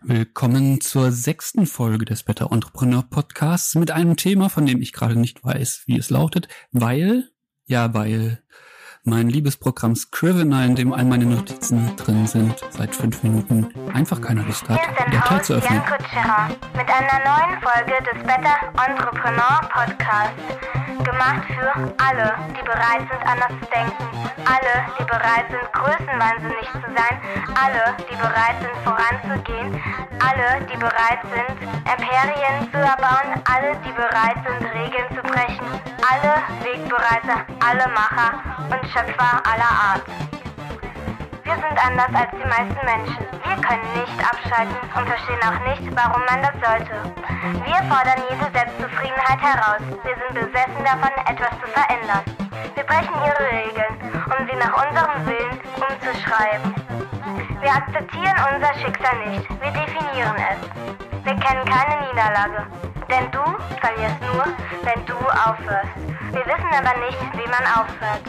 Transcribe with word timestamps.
Willkommen 0.00 0.80
zur 0.80 1.10
sechsten 1.10 1.66
Folge 1.66 2.04
des 2.04 2.22
Better 2.22 2.52
Entrepreneur 2.52 3.02
Podcasts 3.02 3.74
mit 3.74 3.90
einem 3.90 4.16
Thema, 4.16 4.48
von 4.48 4.64
dem 4.64 4.80
ich 4.80 4.92
gerade 4.92 5.18
nicht 5.18 5.44
weiß, 5.44 5.82
wie 5.86 5.98
es 5.98 6.08
lautet, 6.08 6.46
weil, 6.70 7.28
ja, 7.66 7.92
weil 7.94 8.40
mein 9.02 9.28
Liebesprogramm 9.28 9.96
Scrivener, 9.96 10.64
in 10.64 10.76
dem 10.76 10.92
all 10.92 11.04
meine 11.04 11.26
Notizen 11.26 11.96
drin 11.96 12.28
sind, 12.28 12.54
seit 12.70 12.94
fünf 12.94 13.24
Minuten 13.24 13.68
einfach 13.92 14.20
keine 14.20 14.42
Lust 14.42 14.68
hat, 14.68 14.80
die 15.08 15.10
Datei 15.10 15.40
zu 15.40 15.54
öffnen. 15.54 15.82
Jan 16.14 16.50
mit 16.76 16.88
einer 16.88 17.24
neuen 17.24 17.60
Folge 17.60 17.94
des 18.04 18.22
Better 18.22 18.56
Entrepreneur 18.86 19.60
Podcasts. 19.72 20.87
Gemacht 21.04 21.44
für 21.46 21.70
alle, 21.98 22.34
die 22.50 22.62
bereit 22.62 23.06
sind, 23.10 23.22
anders 23.22 23.54
zu 23.60 23.66
denken. 23.70 24.04
Alle, 24.44 24.86
die 24.98 25.04
bereit 25.04 25.46
sind, 25.50 25.72
größenwahnsinnig 25.72 26.68
zu 26.72 26.88
sein. 26.94 27.14
Alle, 27.54 27.94
die 27.98 28.16
bereit 28.16 28.56
sind, 28.60 28.76
voranzugehen. 28.84 29.82
Alle, 30.18 30.64
die 30.66 30.76
bereit 30.76 31.20
sind, 31.22 31.60
Imperien 31.62 32.70
zu 32.70 32.78
erbauen. 32.78 33.40
Alle, 33.44 33.76
die 33.84 33.92
bereit 33.92 34.38
sind, 34.44 34.64
Regeln 34.74 35.08
zu 35.14 35.22
brechen. 35.22 35.66
Alle 36.10 36.42
Wegbereiter, 36.64 37.46
alle 37.64 37.88
Macher 37.92 38.42
und 38.70 38.90
Schöpfer 38.90 39.40
aller 39.44 39.70
Art. 39.70 40.27
Wir 41.48 41.54
sind 41.54 41.80
anders 41.80 42.12
als 42.12 42.28
die 42.32 42.44
meisten 42.44 42.84
Menschen. 42.84 43.24
Wir 43.40 43.56
können 43.64 43.88
nicht 43.96 44.20
abschalten 44.20 44.76
und 44.94 45.08
verstehen 45.08 45.40
auch 45.48 45.56
nicht, 45.64 45.96
warum 45.96 46.20
man 46.28 46.44
das 46.44 46.52
sollte. 46.60 46.92
Wir 47.64 47.80
fordern 47.88 48.20
jede 48.28 48.52
Selbstzufriedenheit 48.52 49.40
heraus. 49.40 49.80
Wir 50.04 50.12
sind 50.12 50.34
besessen 50.36 50.84
davon, 50.84 51.08
etwas 51.24 51.48
zu 51.56 51.66
verändern. 51.72 52.20
Wir 52.74 52.84
brechen 52.84 53.16
ihre 53.24 53.44
Regeln, 53.48 53.96
um 54.28 54.44
sie 54.44 54.56
nach 54.60 54.76
unserem 54.76 55.24
Willen 55.24 55.56
umzuschreiben. 55.80 56.74
Wir 57.62 57.72
akzeptieren 57.72 58.36
unser 58.52 58.74
Schicksal 58.84 59.16
nicht. 59.32 59.48
Wir 59.48 59.72
definieren 59.72 60.36
es. 60.52 60.60
Wir 61.24 61.36
kennen 61.40 61.64
keine 61.64 61.96
Niederlage. 62.12 62.66
Denn 63.08 63.30
du 63.32 63.40
verlierst 63.80 64.20
nur, 64.20 64.44
wenn 64.84 65.06
du 65.06 65.16
aufhörst. 65.16 65.96
Wir 66.28 66.44
wissen 66.44 66.72
aber 66.76 66.92
nicht, 67.08 67.24
wie 67.32 67.48
man 67.48 67.64
aufhört. 67.72 68.20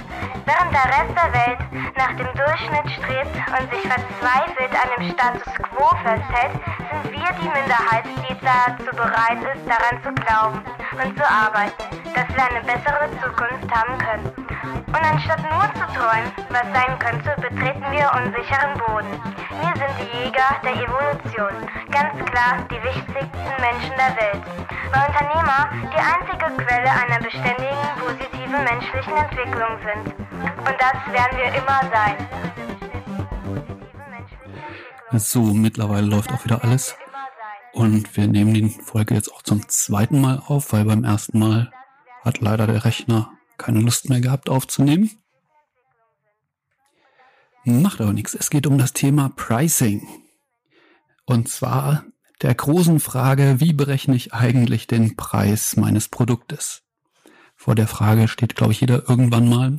Während 0.50 0.74
der 0.74 0.86
Rest 0.86 1.14
der 1.14 1.32
Welt 1.32 1.60
nach 1.96 2.16
dem 2.18 2.26
Durchschnitt 2.34 2.90
strebt 2.98 3.36
und 3.54 3.70
sich 3.70 3.86
verzweifelt 3.86 4.74
an 4.74 4.90
dem 4.98 5.12
Status 5.14 5.54
quo 5.62 5.90
festhält, 6.02 6.58
sind 6.90 7.14
wir 7.14 7.30
die 7.38 7.50
Minderheit, 7.54 8.06
die 8.18 8.34
dazu 8.42 8.90
bereit 8.96 9.38
ist, 9.54 9.70
daran 9.70 10.02
zu 10.02 10.12
glauben 10.24 10.64
und 10.98 11.16
zu 11.16 11.24
arbeiten, 11.24 11.84
dass 12.16 12.28
wir 12.34 12.50
eine 12.50 12.66
bessere 12.66 13.06
Zukunft 13.22 13.70
haben 13.70 13.96
können. 14.00 14.34
Und 14.88 15.06
anstatt 15.06 15.44
nur 15.44 15.70
zu 15.78 15.86
träumen, 15.94 16.32
was 16.50 16.66
sein 16.74 16.98
könnte, 16.98 17.36
betreten 17.40 17.86
wir 17.92 18.10
unsicheren 18.18 18.74
Boden. 18.88 19.22
Wir 19.54 19.74
sind 19.78 19.94
die 20.02 20.18
Jäger 20.18 20.50
der 20.64 20.74
Evolution, 20.74 21.70
ganz 21.92 22.26
klar 22.26 22.58
die 22.72 22.82
wichtigsten 22.82 23.54
Menschen 23.62 23.94
der 23.98 24.18
Welt. 24.18 24.79
Weil 24.92 25.08
Unternehmer 25.08 25.70
die 25.92 26.02
einzige 26.02 26.64
Quelle 26.64 26.92
einer 26.92 27.20
beständigen, 27.20 27.90
positiven 28.00 28.64
menschlichen 28.64 29.14
Entwicklung 29.14 29.78
sind. 29.86 30.16
Und 30.58 30.76
das 30.80 31.14
werden 31.14 31.38
wir 31.38 31.54
immer 31.54 31.82
sein. 31.92 32.16
So, 35.12 35.42
mittlerweile 35.42 36.08
läuft 36.08 36.32
auch 36.32 36.44
wieder 36.46 36.64
alles. 36.64 36.96
Und 37.74 38.16
wir 38.16 38.28
nehmen 38.28 38.54
die 38.54 38.70
Folge 38.70 39.16
jetzt 39.16 39.32
auch 39.32 39.42
zum 39.42 39.68
zweiten 39.68 40.22
Mal 40.22 40.42
auf, 40.48 40.74
weil 40.74 40.86
beim 40.86 41.04
ersten 41.04 41.40
Mal 41.40 41.72
hat 42.24 42.42
leider 42.42 42.68
der 42.68 42.86
Rechner 42.86 43.32
keine 43.58 43.80
Lust 43.80 44.10
mehr 44.10 44.22
gehabt 44.22 44.50
aufzunehmen. 44.50 45.12
Macht 47.66 48.02
aber 48.02 48.14
nichts. 48.14 48.34
Es 48.34 48.50
geht 48.50 48.66
um 48.66 48.78
das 48.78 48.94
Thema 48.94 49.30
Pricing. 49.36 50.08
Und 51.26 51.50
zwar 51.50 52.04
der 52.42 52.56
großen 52.56 53.00
Frage, 53.00 53.60
wie 53.60 53.74
berechne 53.74 54.16
ich 54.16 54.34
eigentlich 54.34 54.88
den 54.88 55.16
Preis 55.16 55.76
meines 55.76 56.08
Produktes? 56.08 56.84
Vor 57.56 57.76
der 57.76 57.88
Frage 57.88 58.28
steht, 58.28 58.56
glaube 58.56 58.72
ich, 58.72 58.82
jeder 58.82 59.10
irgendwann 59.10 59.50
mal. 59.50 59.78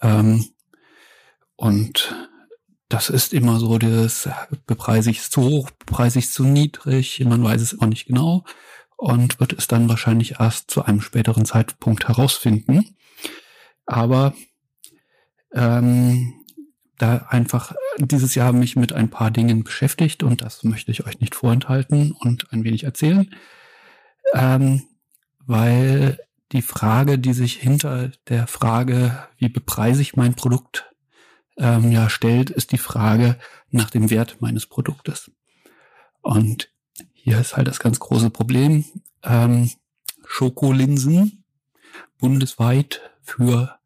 Ähm, 0.00 0.46
und 1.56 2.14
das 2.88 3.10
ist 3.10 3.34
immer 3.34 3.58
so, 3.58 3.78
das 3.78 4.28
bepreise 4.66 5.10
ich 5.10 5.18
es 5.18 5.30
zu 5.30 5.42
hoch, 5.42 5.70
bepreise 5.70 6.18
ich 6.18 6.26
es 6.26 6.32
zu 6.32 6.44
niedrig, 6.44 7.20
man 7.24 7.42
weiß 7.42 7.60
es 7.60 7.80
auch 7.80 7.86
nicht 7.86 8.06
genau 8.06 8.44
und 8.96 9.40
wird 9.40 9.52
es 9.52 9.66
dann 9.66 9.88
wahrscheinlich 9.88 10.40
erst 10.40 10.70
zu 10.70 10.84
einem 10.84 11.00
späteren 11.00 11.44
Zeitpunkt 11.44 12.08
herausfinden. 12.08 12.96
Aber 13.84 14.34
ähm, 15.52 16.34
da 16.98 17.26
einfach 17.28 17.74
dieses 17.98 18.34
Jahr 18.34 18.52
mich 18.52 18.76
mit 18.76 18.92
ein 18.92 19.10
paar 19.10 19.30
Dingen 19.30 19.64
beschäftigt 19.64 20.22
und 20.22 20.42
das 20.42 20.64
möchte 20.64 20.90
ich 20.90 21.06
euch 21.06 21.20
nicht 21.20 21.34
vorenthalten 21.34 22.12
und 22.12 22.52
ein 22.52 22.64
wenig 22.64 22.84
erzählen, 22.84 23.34
ähm, 24.34 24.82
weil 25.40 26.18
die 26.52 26.62
Frage, 26.62 27.18
die 27.18 27.32
sich 27.32 27.54
hinter 27.54 28.12
der 28.28 28.46
Frage, 28.46 29.26
wie 29.36 29.48
bepreise 29.48 30.02
ich 30.02 30.16
mein 30.16 30.34
Produkt, 30.34 30.90
ähm, 31.58 31.90
ja 31.90 32.08
stellt, 32.08 32.50
ist 32.50 32.72
die 32.72 32.78
Frage 32.78 33.36
nach 33.70 33.90
dem 33.90 34.10
Wert 34.10 34.36
meines 34.40 34.66
Produktes. 34.66 35.30
Und 36.22 36.70
hier 37.12 37.40
ist 37.40 37.56
halt 37.56 37.68
das 37.68 37.78
ganz 37.78 37.98
große 37.98 38.30
Problem. 38.30 38.84
Ähm, 39.22 39.70
Schokolinsen 40.24 41.44
bundesweit 42.18 43.00
für 43.22 43.78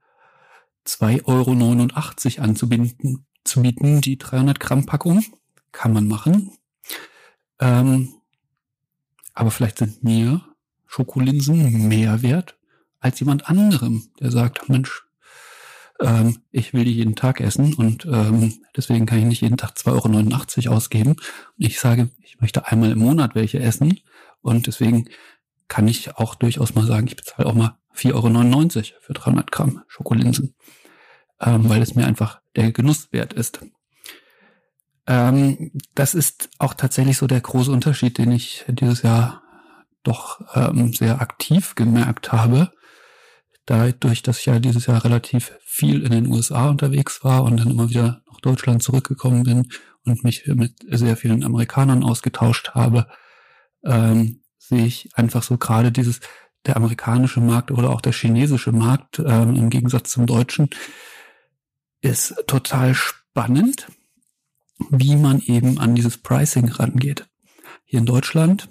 2,89 0.99 2.39
Euro 2.39 2.45
anzubinden, 2.45 3.27
zu 3.45 3.63
bieten, 3.63 4.01
die 4.01 4.19
300 4.19 4.59
Gramm 4.61 4.87
Packung. 4.87 5.25
Kann 5.73 5.93
man 5.93 6.09
machen. 6.09 6.53
Ähm, 7.61 8.15
aber 9.35 9.51
vielleicht 9.51 9.79
sind 9.79 10.03
mir 10.03 10.41
Schokolinsen 10.87 11.87
mehr 11.89 12.23
wert 12.23 12.57
als 13.01 13.19
jemand 13.21 13.49
anderem, 13.49 14.11
der 14.21 14.31
sagt, 14.31 14.69
Mensch, 14.69 15.05
ähm, 16.01 16.39
ich 16.51 16.73
will 16.73 16.85
die 16.85 16.93
jeden 16.93 17.17
Tag 17.17 17.41
essen 17.41 17.75
und 17.75 18.05
ähm, 18.07 18.63
deswegen 18.77 19.07
kann 19.07 19.19
ich 19.19 19.25
nicht 19.25 19.41
jeden 19.41 19.57
Tag 19.57 19.77
2,89 19.77 20.67
Euro 20.67 20.77
ausgeben. 20.77 21.11
Und 21.13 21.19
ich 21.57 21.81
sage, 21.81 22.11
ich 22.23 22.41
möchte 22.41 22.67
einmal 22.67 22.93
im 22.93 22.99
Monat 22.99 23.35
welche 23.35 23.61
essen 23.61 24.01
und 24.43 24.67
deswegen 24.67 25.09
kann 25.69 25.89
ich 25.89 26.17
auch 26.17 26.35
durchaus 26.35 26.75
mal 26.75 26.87
sagen, 26.87 27.07
ich 27.07 27.17
bezahle 27.17 27.49
auch 27.49 27.55
mal 27.55 27.79
4,99 27.95 28.77
Euro 28.77 29.01
für 29.01 29.13
300 29.15 29.51
Gramm 29.51 29.83
Schokolinsen, 29.89 30.55
ähm, 31.41 31.69
weil 31.69 31.83
es 31.83 31.95
mir 31.95 32.07
einfach 32.07 32.41
der 32.57 32.73
Genuss 32.73 33.13
wert 33.13 33.33
ist. 33.33 33.61
Ähm, 35.07 35.73
das 35.95 36.15
ist 36.15 36.51
auch 36.59 36.75
tatsächlich 36.75 37.19
so 37.19 37.27
der 37.27 37.41
große 37.41 37.71
Unterschied, 37.71 38.19
den 38.19 38.33
ich 38.33 38.65
dieses 38.69 39.03
Jahr 39.03 39.43
doch 40.03 40.41
ähm, 40.55 40.93
sehr 40.93 41.21
aktiv 41.21 41.75
gemerkt 41.75 42.33
habe 42.33 42.71
dadurch, 43.71 44.23
dass 44.23 44.41
ich 44.41 44.47
ja 44.47 44.59
dieses 44.59 44.87
Jahr 44.87 45.05
relativ 45.05 45.53
viel 45.65 46.03
in 46.03 46.11
den 46.11 46.27
USA 46.27 46.69
unterwegs 46.69 47.23
war 47.23 47.45
und 47.45 47.59
dann 47.59 47.71
immer 47.71 47.89
wieder 47.89 48.23
nach 48.29 48.41
Deutschland 48.41 48.83
zurückgekommen 48.83 49.45
bin 49.45 49.69
und 50.05 50.25
mich 50.25 50.47
mit 50.47 50.75
sehr 50.91 51.17
vielen 51.17 51.45
Amerikanern 51.45 52.03
ausgetauscht 52.03 52.71
habe, 52.71 53.07
ähm, 53.85 54.43
sehe 54.59 54.87
ich 54.87 55.11
einfach 55.15 55.45
so 55.45 55.57
gerade 55.57 55.93
dieses, 55.93 56.21
der 56.67 56.77
amerikanische 56.77 57.41
Markt 57.41 57.71
oder 57.71 57.91
auch 57.91 58.01
der 58.01 58.13
chinesische 58.13 58.73
Markt 58.73 59.21
ähm, 59.21 59.55
im 59.55 59.71
Gegensatz 59.71 60.11
zum 60.11 60.27
deutschen 60.27 60.69
ist 62.01 62.35
total 62.47 62.95
spannend, 62.95 63.89
wie 64.91 65.17
man 65.17 65.41
eben 65.41 65.79
an 65.79 65.95
dieses 65.95 66.19
Pricing 66.19 66.69
rangeht. 66.69 67.27
Hier 67.85 67.99
in 67.99 68.07
Deutschland 68.07 68.69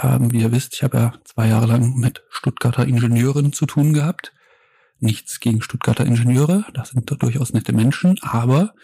ähm, 0.00 0.32
wie 0.32 0.40
ihr 0.40 0.52
wisst, 0.52 0.74
ich 0.74 0.82
habe 0.82 0.98
ja 0.98 1.14
zwei 1.24 1.48
Jahre 1.48 1.66
lang 1.66 1.96
mit 1.96 2.22
Stuttgarter 2.30 2.86
Ingenieuren 2.86 3.52
zu 3.52 3.66
tun 3.66 3.92
gehabt. 3.92 4.32
Nichts 4.98 5.40
gegen 5.40 5.62
Stuttgarter 5.62 6.06
Ingenieure, 6.06 6.64
das 6.72 6.90
sind 6.90 7.10
durchaus 7.22 7.52
nette 7.52 7.72
Menschen, 7.72 8.18
aber 8.22 8.74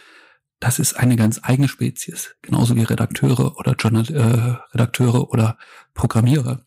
das 0.61 0.79
ist 0.79 0.95
eine 0.95 1.17
ganz 1.17 1.41
eigene 1.43 1.69
Spezies, 1.69 2.37
genauso 2.43 2.77
wie 2.77 2.83
Redakteure 2.83 3.57
oder 3.59 3.75
Journal 3.75 4.07
äh, 4.11 4.75
Redakteure 4.75 5.31
oder 5.31 5.59
Programmierer. 5.95 6.63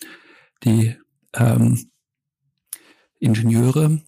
Die 0.63 0.97
ähm, 1.33 1.91
Ingenieure, 3.19 4.01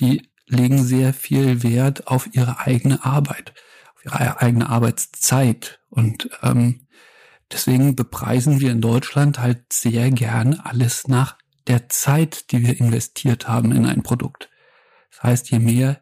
die 0.00 0.28
legen 0.46 0.84
sehr 0.84 1.12
viel 1.12 1.62
Wert 1.62 2.06
auf 2.06 2.28
ihre 2.32 2.60
eigene 2.60 3.04
Arbeit, 3.04 3.54
auf 3.94 4.04
ihre 4.04 4.40
eigene 4.40 4.68
Arbeitszeit 4.68 5.80
und 5.90 6.30
ähm, 6.42 6.86
Deswegen 7.52 7.94
bepreisen 7.94 8.60
wir 8.60 8.72
in 8.72 8.80
Deutschland 8.80 9.38
halt 9.38 9.72
sehr 9.72 10.10
gern 10.10 10.54
alles 10.54 11.06
nach 11.06 11.36
der 11.68 11.88
Zeit, 11.88 12.50
die 12.50 12.62
wir 12.62 12.78
investiert 12.78 13.48
haben 13.48 13.72
in 13.72 13.86
ein 13.86 14.02
Produkt. 14.02 14.50
Das 15.10 15.22
heißt, 15.22 15.50
je 15.50 15.58
mehr 15.58 16.00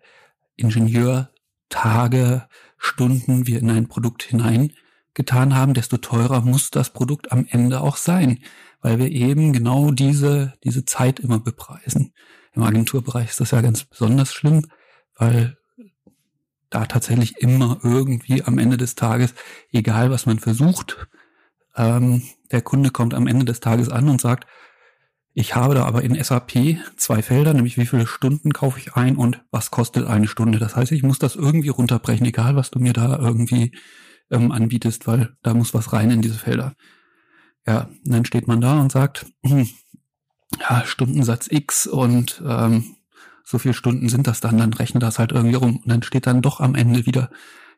Ingenieur, 0.57 1.31
Tage, 1.69 2.49
Stunden 2.79 3.47
wir 3.47 3.59
in 3.59 3.71
ein 3.71 3.89
Produkt 3.89 4.23
hineingetan 4.23 5.55
haben, 5.55 5.75
desto 5.75 5.97
teurer 5.97 6.43
muss 6.43 6.71
das 6.71 6.93
Produkt 6.93 7.33
am 7.33 7.47
Ende 7.49 7.81
auch 7.81 7.97
sein, 7.97 8.41
weil 8.81 8.99
wir 8.99 9.11
eben 9.11 9.53
genau 9.53 9.91
diese, 9.91 10.55
diese 10.65 10.85
Zeit 10.85 11.19
immer 11.19 11.41
bepreisen. 11.41 12.13
Im 12.55 12.63
Agenturbereich 12.63 13.31
ist 13.31 13.41
das 13.41 13.51
ja 13.51 13.61
ganz 13.61 13.85
besonders 13.85 14.33
schlimm, 14.33 14.67
weil 15.17 15.57
da 16.71 16.87
tatsächlich 16.87 17.39
immer 17.39 17.79
irgendwie 17.83 18.43
am 18.43 18.59
Ende 18.59 18.77
des 18.77 18.95
Tages, 18.95 19.35
egal 19.73 20.11
was 20.11 20.27
man 20.27 20.39
versucht, 20.39 21.09
ähm, 21.77 22.23
der 22.51 22.63
Kunde 22.63 22.91
kommt 22.91 23.15
am 23.15 23.27
Ende 23.27 23.45
des 23.45 23.61
Tages 23.61 23.89
an 23.89 24.09
und 24.09 24.21
sagt, 24.21 24.47
ich 25.37 25.57
habe 25.57 25.75
da 25.75 25.85
aber 25.85 26.03
in 26.03 26.23
SAP 26.23 26.79
zwei 26.97 27.21
Felder, 27.21 27.55
nämlich 27.55 27.77
wie 27.77 27.87
viele 27.87 28.07
Stunden 28.07 28.53
kaufe 28.53 28.79
ich 28.79 28.95
ein 28.95 29.17
und 29.17 29.43
was 29.51 29.73
kostet 29.73 30.07
eine 30.07 30.29
Stunde. 30.29 30.61
Das 30.61 30.77
heißt, 30.77 30.93
ich 30.93 31.03
muss 31.03 31.19
das 31.19 31.35
irgendwie 31.35 31.71
runterbrechen, 31.71 32.25
egal 32.25 32.55
was 32.55 32.71
du 32.71 32.79
mir 32.79 32.93
da 32.93 33.19
irgendwie 33.19 33.73
ähm, 34.31 34.53
anbietest, 34.53 35.09
weil 35.09 35.37
da 35.43 35.55
muss 35.55 35.75
was 35.75 35.93
rein 35.93 36.13
in 36.13 36.23
diese 36.23 36.39
Felder. 36.39 36.75
Ja, 37.67 37.89
dann 38.05 38.25
steht 38.25 38.47
man 38.47 38.61
da 38.61 38.81
und 38.81 38.93
sagt, 38.93 39.27
ja, 40.61 40.85
Stundensatz 40.87 41.49
X 41.51 41.87
und 41.87 42.43
ähm, 42.47 42.97
so 43.45 43.59
viele 43.59 43.75
Stunden 43.75 44.09
sind 44.09 44.27
das 44.27 44.41
dann, 44.41 44.59
dann 44.59 44.73
rechne 44.73 45.01
das 45.01 45.19
halt 45.19 45.33
irgendwie 45.33 45.57
rum. 45.57 45.77
Und 45.77 45.89
dann 45.89 46.03
steht 46.03 46.27
dann 46.27 46.43
doch 46.43 46.61
am 46.61 46.75
Ende 46.75 47.07
wieder 47.07 47.31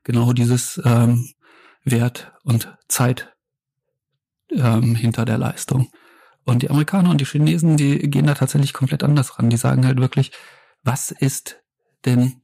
genau 0.04 0.32
dieses 0.32 0.80
ähm, 0.84 1.28
Wert 1.84 2.32
und 2.44 2.76
Zeit 2.88 3.34
ähm, 4.50 4.94
hinter 4.94 5.24
der 5.24 5.38
Leistung. 5.38 5.90
Und 6.44 6.62
die 6.62 6.70
Amerikaner 6.70 7.10
und 7.10 7.20
die 7.20 7.24
Chinesen, 7.26 7.76
die 7.76 7.98
gehen 7.98 8.26
da 8.26 8.34
tatsächlich 8.34 8.72
komplett 8.72 9.02
anders 9.02 9.38
ran. 9.38 9.50
Die 9.50 9.56
sagen 9.56 9.84
halt 9.84 9.98
wirklich, 9.98 10.30
was 10.84 11.10
ist 11.10 11.60
denn 12.04 12.40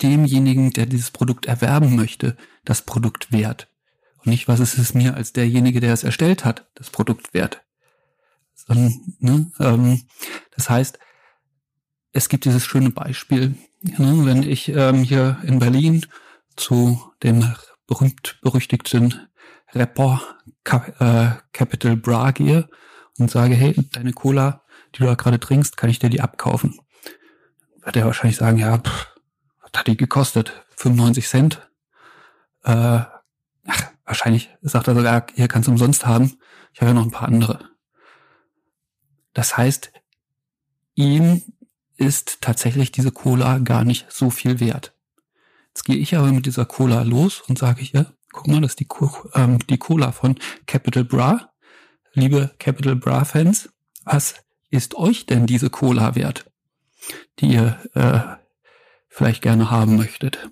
demjenigen, 0.00 0.70
der 0.70 0.86
dieses 0.86 1.10
Produkt 1.10 1.44
erwerben 1.44 1.94
möchte, 1.94 2.38
das 2.64 2.80
Produkt 2.82 3.32
wert? 3.32 3.68
Und 4.16 4.28
nicht, 4.28 4.48
was 4.48 4.60
ist 4.60 4.78
es 4.78 4.94
mir 4.94 5.14
als 5.14 5.34
derjenige, 5.34 5.80
der 5.80 5.92
es 5.92 6.04
erstellt 6.04 6.46
hat, 6.46 6.70
das 6.74 6.88
Produkt 6.88 7.34
wert? 7.34 7.62
Sondern, 8.66 9.00
ne, 9.18 9.50
ähm, 9.60 10.02
das 10.56 10.70
heißt, 10.70 10.98
es 12.12 12.28
gibt 12.28 12.44
dieses 12.44 12.64
schöne 12.64 12.90
Beispiel, 12.90 13.54
ne, 13.82 14.26
wenn 14.26 14.42
ich 14.42 14.68
ähm, 14.68 15.02
hier 15.02 15.38
in 15.42 15.58
Berlin 15.58 16.06
zu 16.56 17.12
dem 17.22 17.54
berühmt-berüchtigten 17.86 19.28
Rapper 19.74 20.20
äh, 20.98 21.30
Capital 21.52 21.96
Bra 21.96 22.30
gehe 22.32 22.68
und 23.18 23.30
sage, 23.30 23.54
hey, 23.54 23.74
deine 23.92 24.12
Cola, 24.12 24.62
die 24.94 24.98
du 25.00 25.04
da 25.06 25.14
gerade 25.14 25.40
trinkst, 25.40 25.76
kann 25.76 25.90
ich 25.90 25.98
dir 25.98 26.10
die 26.10 26.20
abkaufen? 26.20 26.78
Wird 27.82 27.96
er 27.96 28.06
wahrscheinlich 28.06 28.36
sagen, 28.36 28.58
ja, 28.58 28.78
pff, 28.78 29.14
was 29.60 29.72
hat 29.74 29.86
die 29.86 29.96
gekostet? 29.96 30.64
95 30.76 31.28
Cent? 31.28 31.70
Äh, 32.64 33.00
ach, 33.66 33.90
wahrscheinlich 34.04 34.50
sagt 34.62 34.88
er 34.88 34.94
sogar, 34.94 35.26
hier 35.34 35.48
kannst 35.48 35.68
du 35.68 35.72
umsonst 35.72 36.06
haben. 36.06 36.38
Ich 36.72 36.80
habe 36.80 36.90
ja 36.90 36.94
noch 36.94 37.04
ein 37.04 37.10
paar 37.10 37.28
andere. 37.28 37.69
Das 39.32 39.56
heißt, 39.56 39.92
ihm 40.94 41.42
ist 41.96 42.40
tatsächlich 42.40 42.92
diese 42.92 43.12
Cola 43.12 43.58
gar 43.58 43.84
nicht 43.84 44.10
so 44.10 44.30
viel 44.30 44.60
wert. 44.60 44.94
Jetzt 45.68 45.84
gehe 45.84 45.96
ich 45.96 46.16
aber 46.16 46.32
mit 46.32 46.46
dieser 46.46 46.64
Cola 46.64 47.02
los 47.02 47.40
und 47.40 47.58
sage 47.58 47.82
hier, 47.82 48.12
guck 48.32 48.48
mal, 48.48 48.60
das 48.60 48.72
ist 48.72 48.80
die, 48.80 48.88
ähm, 49.34 49.58
die 49.68 49.78
Cola 49.78 50.12
von 50.12 50.36
Capital 50.66 51.04
Bra. 51.04 51.52
Liebe 52.12 52.50
Capital 52.58 52.96
Bra 52.96 53.24
Fans, 53.24 53.70
was 54.04 54.34
ist 54.70 54.94
euch 54.96 55.26
denn 55.26 55.46
diese 55.46 55.70
Cola 55.70 56.16
wert, 56.16 56.50
die 57.38 57.52
ihr 57.52 57.78
äh, 57.94 58.20
vielleicht 59.08 59.42
gerne 59.42 59.70
haben 59.70 59.96
möchtet? 59.96 60.50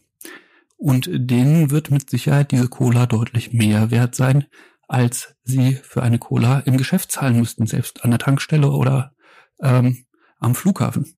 Und 0.76 1.08
denen 1.10 1.72
wird 1.72 1.90
mit 1.90 2.08
Sicherheit 2.08 2.52
diese 2.52 2.68
Cola 2.68 3.06
deutlich 3.06 3.52
mehr 3.52 3.90
wert 3.90 4.14
sein, 4.14 4.46
als 4.88 5.36
sie 5.44 5.74
für 5.74 6.02
eine 6.02 6.18
Cola 6.18 6.60
im 6.60 6.78
Geschäft 6.78 7.12
zahlen 7.12 7.38
müssten, 7.38 7.66
selbst 7.66 8.04
an 8.04 8.10
der 8.10 8.18
Tankstelle 8.18 8.70
oder 8.70 9.14
ähm, 9.60 10.06
am 10.38 10.54
Flughafen. 10.54 11.14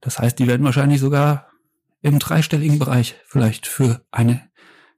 Das 0.00 0.18
heißt, 0.18 0.38
die 0.38 0.46
werden 0.46 0.64
wahrscheinlich 0.64 1.00
sogar 1.00 1.50
im 2.00 2.18
dreistelligen 2.20 2.78
Bereich 2.78 3.16
vielleicht 3.26 3.66
für 3.66 4.06
eine 4.12 4.48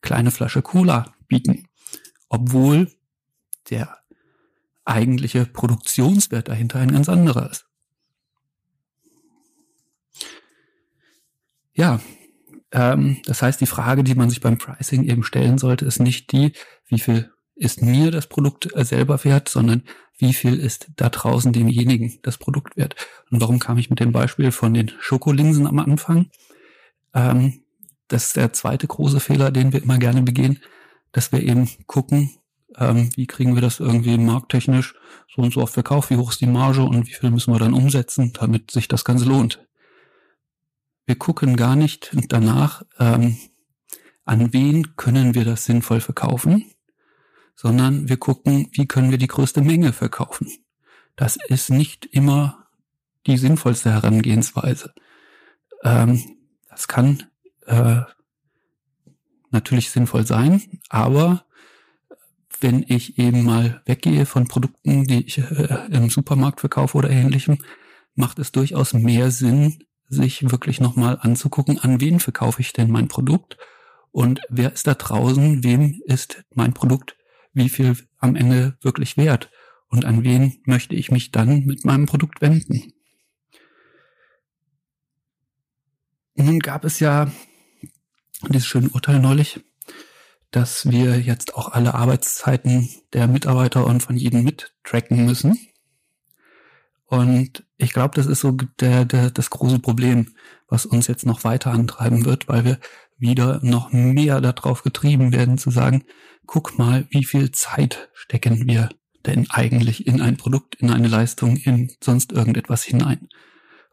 kleine 0.02 0.30
Flasche 0.30 0.60
Cola 0.60 1.14
bieten, 1.26 1.66
obwohl 2.28 2.92
der 3.70 3.98
eigentliche 4.84 5.46
Produktionswert 5.46 6.48
dahinter 6.48 6.80
ein 6.80 6.92
ganz 6.92 7.08
anderer 7.08 7.50
ist. 7.50 7.66
Ja, 11.72 12.00
ähm, 12.72 13.22
das 13.24 13.40
heißt, 13.40 13.60
die 13.60 13.66
Frage, 13.66 14.04
die 14.04 14.14
man 14.14 14.28
sich 14.28 14.40
beim 14.40 14.58
Pricing 14.58 15.04
eben 15.04 15.22
stellen 15.22 15.58
sollte, 15.58 15.84
ist 15.84 16.00
nicht 16.00 16.32
die, 16.32 16.52
wie 16.86 16.98
viel 16.98 17.32
ist 17.58 17.82
mir 17.82 18.10
das 18.10 18.26
Produkt 18.26 18.68
äh, 18.74 18.84
selber 18.84 19.22
wert, 19.24 19.48
sondern 19.48 19.82
wie 20.16 20.32
viel 20.32 20.58
ist 20.58 20.88
da 20.96 21.08
draußen 21.08 21.52
demjenigen 21.52 22.18
das 22.22 22.38
Produkt 22.38 22.76
wert. 22.76 22.96
Und 23.30 23.40
warum 23.40 23.58
kam 23.58 23.78
ich 23.78 23.90
mit 23.90 24.00
dem 24.00 24.12
Beispiel 24.12 24.50
von 24.52 24.74
den 24.74 24.90
Schokolinsen 25.00 25.66
am 25.66 25.78
Anfang? 25.78 26.30
Ähm, 27.14 27.62
das 28.08 28.26
ist 28.26 28.36
der 28.36 28.52
zweite 28.52 28.86
große 28.86 29.20
Fehler, 29.20 29.50
den 29.50 29.72
wir 29.72 29.82
immer 29.82 29.98
gerne 29.98 30.22
begehen, 30.22 30.60
dass 31.12 31.32
wir 31.32 31.42
eben 31.42 31.68
gucken, 31.86 32.30
ähm, 32.76 33.10
wie 33.16 33.26
kriegen 33.26 33.54
wir 33.54 33.62
das 33.62 33.80
irgendwie 33.80 34.16
markttechnisch 34.18 34.94
so 35.34 35.42
und 35.42 35.52
so 35.52 35.60
oft 35.60 35.74
verkauft, 35.74 36.10
wie 36.10 36.16
hoch 36.16 36.30
ist 36.30 36.40
die 36.40 36.46
Marge 36.46 36.82
und 36.82 37.06
wie 37.06 37.14
viel 37.14 37.30
müssen 37.30 37.52
wir 37.52 37.58
dann 37.58 37.74
umsetzen, 37.74 38.32
damit 38.32 38.70
sich 38.70 38.88
das 38.88 39.04
Ganze 39.04 39.24
lohnt. 39.24 39.66
Wir 41.06 41.16
gucken 41.16 41.56
gar 41.56 41.76
nicht 41.76 42.10
danach, 42.28 42.82
ähm, 42.98 43.38
an 44.24 44.52
wen 44.52 44.96
können 44.96 45.34
wir 45.34 45.44
das 45.44 45.64
sinnvoll 45.64 46.00
verkaufen, 46.00 46.70
sondern 47.60 48.08
wir 48.08 48.18
gucken, 48.18 48.68
wie 48.70 48.86
können 48.86 49.10
wir 49.10 49.18
die 49.18 49.26
größte 49.26 49.62
Menge 49.62 49.92
verkaufen. 49.92 50.48
Das 51.16 51.36
ist 51.48 51.70
nicht 51.70 52.06
immer 52.06 52.68
die 53.26 53.36
sinnvollste 53.36 53.90
Herangehensweise. 53.90 54.94
Ähm, 55.82 56.22
das 56.70 56.86
kann 56.86 57.24
äh, 57.66 58.02
natürlich 59.50 59.90
sinnvoll 59.90 60.24
sein, 60.24 60.80
aber 60.88 61.44
wenn 62.60 62.84
ich 62.86 63.18
eben 63.18 63.42
mal 63.42 63.82
weggehe 63.86 64.24
von 64.24 64.46
Produkten, 64.46 65.08
die 65.08 65.26
ich 65.26 65.38
äh, 65.38 65.88
im 65.90 66.10
Supermarkt 66.10 66.60
verkaufe 66.60 66.96
oder 66.96 67.10
ähnlichem, 67.10 67.58
macht 68.14 68.38
es 68.38 68.52
durchaus 68.52 68.92
mehr 68.92 69.32
Sinn, 69.32 69.82
sich 70.08 70.48
wirklich 70.48 70.80
nochmal 70.80 71.18
anzugucken, 71.20 71.80
an 71.80 72.00
wen 72.00 72.20
verkaufe 72.20 72.60
ich 72.60 72.72
denn 72.72 72.92
mein 72.92 73.08
Produkt 73.08 73.58
und 74.12 74.42
wer 74.48 74.72
ist 74.72 74.86
da 74.86 74.94
draußen, 74.94 75.64
wem 75.64 76.00
ist 76.06 76.44
mein 76.54 76.72
Produkt 76.72 77.17
wie 77.58 77.68
viel 77.68 77.96
am 78.18 78.34
Ende 78.36 78.78
wirklich 78.80 79.16
wert 79.16 79.50
und 79.88 80.04
an 80.04 80.24
wen 80.24 80.60
möchte 80.64 80.94
ich 80.94 81.10
mich 81.10 81.30
dann 81.30 81.64
mit 81.64 81.84
meinem 81.84 82.06
Produkt 82.06 82.40
wenden. 82.40 82.92
Nun 86.34 86.60
gab 86.60 86.84
es 86.84 87.00
ja 87.00 87.30
dieses 88.48 88.66
schöne 88.66 88.88
Urteil 88.90 89.18
neulich, 89.18 89.60
dass 90.50 90.90
wir 90.90 91.20
jetzt 91.20 91.54
auch 91.54 91.72
alle 91.72 91.94
Arbeitszeiten 91.94 92.88
der 93.12 93.26
Mitarbeiter 93.26 93.84
und 93.86 94.02
von 94.02 94.16
jedem 94.16 94.44
mittracken 94.44 95.24
müssen. 95.24 95.58
Und 97.06 97.66
ich 97.76 97.92
glaube, 97.92 98.14
das 98.14 98.26
ist 98.26 98.40
so 98.40 98.52
der, 98.52 99.04
der, 99.04 99.30
das 99.30 99.50
große 99.50 99.78
Problem, 99.78 100.34
was 100.68 100.86
uns 100.86 101.06
jetzt 101.06 101.26
noch 101.26 101.42
weiter 101.42 101.72
antreiben 101.72 102.24
wird, 102.24 102.48
weil 102.48 102.64
wir 102.64 102.78
wieder 103.18 103.60
noch 103.62 103.92
mehr 103.92 104.40
darauf 104.40 104.82
getrieben 104.82 105.32
werden 105.32 105.58
zu 105.58 105.70
sagen, 105.70 106.04
guck 106.46 106.78
mal, 106.78 107.06
wie 107.10 107.24
viel 107.24 107.50
Zeit 107.50 108.08
stecken 108.14 108.66
wir 108.66 108.88
denn 109.26 109.50
eigentlich 109.50 110.06
in 110.06 110.20
ein 110.20 110.36
Produkt, 110.36 110.76
in 110.76 110.90
eine 110.90 111.08
Leistung, 111.08 111.56
in 111.56 111.92
sonst 112.02 112.32
irgendetwas 112.32 112.84
hinein. 112.84 113.28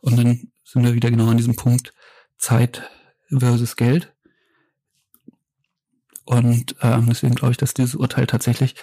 Und 0.02 0.18
dann 0.18 0.52
sind 0.64 0.84
wir 0.84 0.94
wieder 0.94 1.12
genau 1.12 1.28
an 1.30 1.38
diesem 1.38 1.56
Punkt 1.56 1.94
Zeit 2.38 2.90
versus 3.30 3.76
Geld. 3.76 4.14
Und 6.26 6.76
ähm, 6.82 7.08
deswegen 7.10 7.36
glaube 7.36 7.52
ich, 7.52 7.58
dass 7.58 7.74
dieses 7.74 7.96
Urteil 7.96 8.28
tatsächlich 8.28 8.76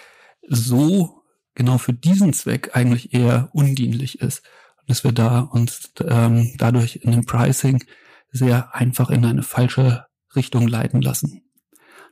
so 0.49 1.23
genau 1.55 1.79
für 1.79 1.93
diesen 1.93 2.33
Zweck 2.33 2.77
eigentlich 2.77 3.15
eher 3.15 3.51
undienlich 3.53 4.21
ist. 4.21 4.43
Und 4.81 4.91
dass 4.91 5.05
wir 5.05 5.13
da 5.13 5.41
uns 5.41 5.93
ähm, 6.07 6.55
dadurch 6.59 6.97
in 6.97 7.13
dem 7.13 7.25
Pricing 7.25 7.85
sehr 8.31 8.75
einfach 8.75 9.11
in 9.11 9.25
eine 9.25 9.43
falsche 9.43 10.07
Richtung 10.37 10.69
leiten 10.69 11.03
lassen. 11.03 11.43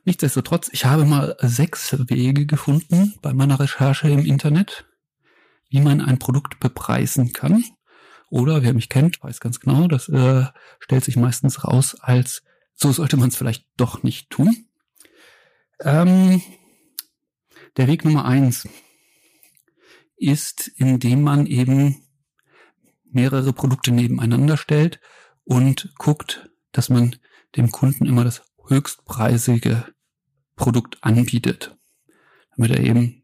Nichtsdestotrotz, 0.03 0.69
ich 0.71 0.85
habe 0.85 1.05
mal 1.05 1.35
sechs 1.41 1.95
Wege 2.09 2.45
gefunden 2.45 3.13
bei 3.21 3.33
meiner 3.33 3.59
Recherche 3.59 4.09
im 4.09 4.25
Internet, 4.25 4.85
wie 5.69 5.81
man 5.81 6.01
ein 6.01 6.17
Produkt 6.17 6.59
bepreisen 6.59 7.33
kann. 7.33 7.63
Oder 8.29 8.63
wer 8.63 8.73
mich 8.73 8.89
kennt, 8.89 9.21
weiß 9.21 9.39
ganz 9.39 9.59
genau, 9.59 9.87
das 9.87 10.09
äh, 10.09 10.45
stellt 10.79 11.03
sich 11.03 11.17
meistens 11.17 11.63
raus 11.65 11.95
als, 11.99 12.43
so 12.73 12.91
sollte 12.91 13.17
man 13.17 13.29
es 13.29 13.35
vielleicht 13.35 13.65
doch 13.77 14.03
nicht 14.03 14.29
tun. 14.29 14.65
Ähm, 15.81 16.41
der 17.77 17.87
Weg 17.87 18.05
Nummer 18.05 18.25
eins 18.25 18.67
ist, 20.15 20.67
indem 20.67 21.21
man 21.21 21.45
eben 21.45 22.03
mehrere 23.03 23.53
Produkte 23.53 23.91
nebeneinander 23.91 24.57
stellt 24.57 24.99
und 25.43 25.93
guckt, 25.97 26.49
dass 26.71 26.89
man 26.89 27.15
dem 27.55 27.71
Kunden 27.71 28.05
immer 28.05 28.23
das 28.23 28.41
höchstpreisige 28.67 29.85
Produkt 30.55 30.97
anbietet, 31.01 31.75
damit 32.55 32.71
er 32.71 32.83
eben 32.83 33.23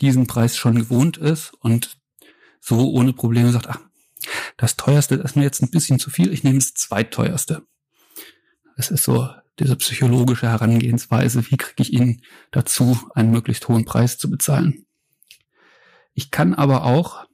diesen 0.00 0.26
Preis 0.26 0.56
schon 0.56 0.76
gewohnt 0.76 1.16
ist 1.16 1.52
und 1.60 1.98
so 2.60 2.90
ohne 2.90 3.12
Probleme 3.12 3.52
sagt, 3.52 3.68
ach, 3.68 3.80
das 4.56 4.76
teuerste 4.76 5.14
ist 5.16 5.36
mir 5.36 5.42
jetzt 5.42 5.62
ein 5.62 5.70
bisschen 5.70 5.98
zu 5.98 6.10
viel, 6.10 6.32
ich 6.32 6.44
nehme 6.44 6.58
das 6.58 6.74
zweitteuerste. 6.74 7.66
Das 8.76 8.90
ist 8.90 9.04
so 9.04 9.28
diese 9.58 9.76
psychologische 9.76 10.48
Herangehensweise, 10.48 11.50
wie 11.50 11.56
kriege 11.56 11.82
ich 11.82 11.92
ihn 11.92 12.22
dazu, 12.50 12.98
einen 13.14 13.30
möglichst 13.30 13.66
hohen 13.68 13.84
Preis 13.84 14.18
zu 14.18 14.30
bezahlen. 14.30 14.86
Ich 16.14 16.30
kann 16.30 16.54
aber 16.54 16.84
auch 16.84 17.26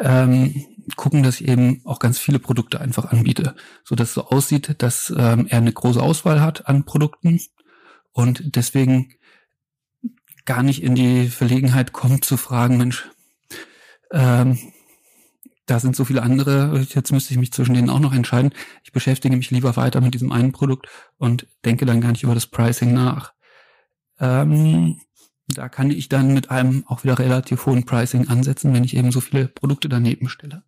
ähm, 0.00 0.64
gucken, 0.96 1.22
dass 1.22 1.40
ich 1.40 1.48
eben 1.48 1.82
auch 1.84 1.98
ganz 1.98 2.18
viele 2.18 2.38
Produkte 2.38 2.80
einfach 2.80 3.06
anbiete, 3.06 3.54
so 3.84 3.94
dass 3.94 4.08
es 4.08 4.14
so 4.14 4.26
aussieht, 4.26 4.76
dass 4.78 5.10
ähm, 5.16 5.46
er 5.48 5.58
eine 5.58 5.72
große 5.72 6.02
Auswahl 6.02 6.40
hat 6.40 6.68
an 6.68 6.84
Produkten 6.84 7.40
und 8.12 8.56
deswegen 8.56 9.12
gar 10.44 10.62
nicht 10.62 10.82
in 10.82 10.94
die 10.94 11.28
Verlegenheit 11.28 11.92
kommt 11.92 12.24
zu 12.24 12.36
fragen, 12.36 12.78
Mensch, 12.78 13.08
ähm, 14.12 14.58
da 15.66 15.78
sind 15.78 15.94
so 15.94 16.06
viele 16.06 16.22
andere, 16.22 16.86
jetzt 16.88 17.12
müsste 17.12 17.34
ich 17.34 17.38
mich 17.38 17.52
zwischen 17.52 17.74
denen 17.74 17.90
auch 17.90 17.98
noch 17.98 18.14
entscheiden. 18.14 18.54
Ich 18.82 18.92
beschäftige 18.92 19.36
mich 19.36 19.50
lieber 19.50 19.76
weiter 19.76 20.00
mit 20.00 20.14
diesem 20.14 20.32
einen 20.32 20.52
Produkt 20.52 20.88
und 21.18 21.46
denke 21.66 21.84
dann 21.84 22.00
gar 22.00 22.12
nicht 22.12 22.22
über 22.22 22.34
das 22.34 22.46
Pricing 22.46 22.94
nach. 22.94 23.34
Ähm, 24.18 25.00
da 25.58 25.68
kann 25.68 25.90
ich 25.90 26.08
dann 26.08 26.32
mit 26.34 26.52
einem 26.52 26.84
auch 26.86 27.02
wieder 27.02 27.18
relativ 27.18 27.66
hohen 27.66 27.84
Pricing 27.84 28.28
ansetzen, 28.28 28.72
wenn 28.72 28.84
ich 28.84 28.96
eben 28.96 29.10
so 29.10 29.20
viele 29.20 29.48
Produkte 29.48 29.88
daneben 29.88 30.28
stelle. 30.28 30.62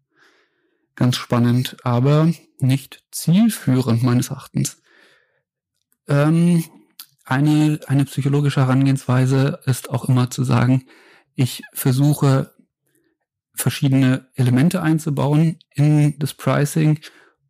Ganz 0.96 1.14
spannend, 1.14 1.76
aber 1.84 2.32
nicht 2.58 3.04
zielführend 3.12 4.02
meines 4.02 4.30
Erachtens. 4.30 4.82
Ähm, 6.08 6.64
eine, 7.24 7.78
eine 7.86 8.04
psychologische 8.04 8.62
Herangehensweise 8.62 9.60
ist 9.64 9.90
auch 9.90 10.06
immer 10.08 10.28
zu 10.28 10.42
sagen, 10.42 10.86
ich 11.36 11.62
versuche 11.72 12.52
verschiedene 13.54 14.26
Elemente 14.34 14.82
einzubauen 14.82 15.60
in 15.72 16.18
das 16.18 16.34
Pricing 16.34 16.98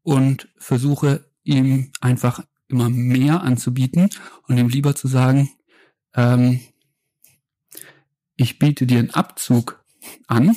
und 0.02 0.48
versuche 0.58 1.24
ihm 1.42 1.90
einfach 2.02 2.44
immer 2.68 2.90
mehr 2.90 3.42
anzubieten 3.42 4.10
und 4.46 4.58
ihm 4.58 4.68
lieber 4.68 4.94
zu 4.94 5.08
sagen, 5.08 5.48
ähm, 6.14 6.60
ich 8.40 8.58
biete 8.58 8.86
dir 8.86 9.00
einen 9.00 9.10
Abzug 9.10 9.84
an 10.26 10.56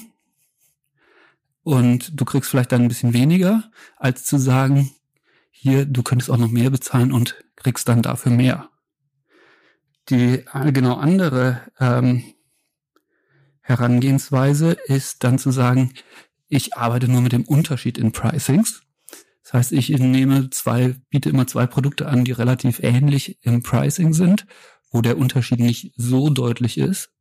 und 1.63 2.17
du 2.17 2.23
kriegst 2.23 2.49
vielleicht 2.49 2.71
dann 2.71 2.83
ein 2.83 2.87
bisschen 2.87 3.11
weniger, 3.11 3.69
als 3.97 4.23
zu 4.23 4.37
sagen, 4.37 4.91
hier, 5.51 5.85
du 5.85 6.01
könntest 6.01 6.31
auch 6.31 6.37
noch 6.37 6.49
mehr 6.49 6.69
bezahlen 6.69 7.11
und 7.11 7.43
kriegst 7.57 7.89
dann 7.89 8.01
dafür 8.01 8.31
mehr. 8.31 8.69
Die 10.07 10.45
äh, 10.53 10.71
genau 10.71 10.95
andere 10.95 11.61
ähm, 11.77 12.23
Herangehensweise 13.59 14.77
ist 14.87 15.25
dann 15.25 15.37
zu 15.37 15.51
sagen, 15.51 15.93
ich 16.47 16.77
arbeite 16.77 17.09
nur 17.09 17.21
mit 17.21 17.33
dem 17.33 17.43
Unterschied 17.43 17.97
in 17.97 18.13
Pricings. 18.13 18.83
Das 19.43 19.53
heißt, 19.53 19.71
ich 19.73 19.89
nehme 19.89 20.49
zwei, 20.51 20.95
biete 21.09 21.29
immer 21.29 21.47
zwei 21.47 21.67
Produkte 21.67 22.07
an, 22.07 22.23
die 22.23 22.31
relativ 22.31 22.79
ähnlich 22.81 23.39
im 23.41 23.61
Pricing 23.61 24.13
sind, 24.13 24.45
wo 24.89 25.01
der 25.01 25.17
Unterschied 25.17 25.59
nicht 25.59 25.93
so 25.97 26.29
deutlich 26.29 26.77
ist 26.77 27.12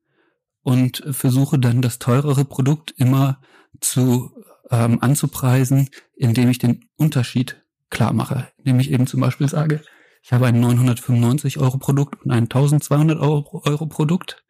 und 0.62 1.02
versuche 1.10 1.58
dann 1.58 1.82
das 1.82 1.98
teurere 1.98 2.44
Produkt 2.44 2.94
immer 2.96 3.40
zu 3.80 4.30
ähm, 4.70 5.02
anzupreisen, 5.02 5.90
indem 6.16 6.48
ich 6.50 6.58
den 6.58 6.84
Unterschied 6.96 7.62
klar 7.90 8.12
mache, 8.12 8.48
indem 8.58 8.80
ich 8.80 8.90
eben 8.90 9.06
zum 9.06 9.20
Beispiel 9.20 9.48
sage, 9.48 9.82
ich 10.22 10.32
habe 10.32 10.46
ein 10.46 10.60
995 10.60 11.58
Euro 11.58 11.78
Produkt 11.78 12.24
und 12.24 12.30
ein 12.30 12.44
1200 12.44 13.18
Euro, 13.18 13.62
Euro 13.64 13.86
Produkt 13.86 14.44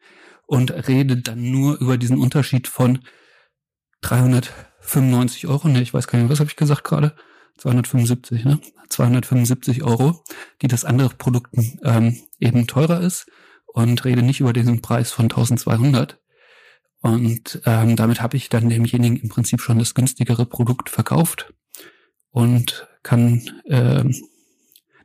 und 0.45 0.71
rede 0.87 1.17
dann 1.17 1.51
nur 1.51 1.79
über 1.79 1.97
diesen 1.97 2.19
Unterschied 2.19 2.67
von 2.67 2.99
395 4.01 5.47
Euro. 5.47 5.67
Ne, 5.67 5.81
ich 5.81 5.93
weiß 5.93 6.07
gar 6.07 6.19
nicht, 6.19 6.29
was 6.29 6.39
habe 6.39 6.49
ich 6.49 6.55
gesagt 6.55 6.83
gerade? 6.83 7.15
275, 7.57 8.45
ne? 8.45 8.59
275 8.89 9.83
Euro, 9.83 10.23
die 10.61 10.67
das 10.67 10.85
andere 10.85 11.09
Produkt 11.09 11.51
ähm, 11.83 12.17
eben 12.39 12.67
teurer 12.67 13.01
ist 13.01 13.25
und 13.73 14.05
rede 14.05 14.21
nicht 14.21 14.39
über 14.39 14.53
diesen 14.53 14.81
Preis 14.81 15.11
von 15.11 15.25
1200. 15.25 16.19
Und 17.01 17.61
ähm, 17.65 17.97
damit 17.97 18.21
habe 18.21 18.37
ich 18.37 18.47
dann 18.47 18.69
demjenigen 18.69 19.17
im 19.17 19.27
Prinzip 19.27 19.59
schon 19.59 19.79
das 19.79 19.93
günstigere 19.93 20.45
Produkt 20.45 20.89
verkauft 20.89 21.53
und 22.31 22.87
kann 23.03 23.41
ähm, 23.65 24.15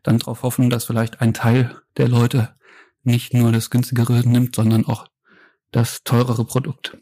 dann 0.05 0.19
darauf 0.19 0.43
hoffen, 0.43 0.71
dass 0.71 0.85
vielleicht 0.85 1.21
ein 1.21 1.35
Teil 1.35 1.83
der 1.97 2.09
Leute 2.09 2.55
nicht 3.03 3.35
nur 3.35 3.51
das 3.51 3.71
günstigere 3.71 4.21
nimmt, 4.29 4.55
sondern 4.55 4.87
auch 4.87 5.09
das 5.73 6.05
teurere 6.05 6.45
Produkt. 6.45 6.97